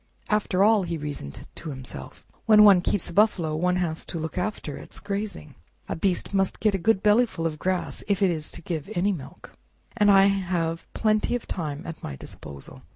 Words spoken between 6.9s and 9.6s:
bellyful of grass if it is to give any milk,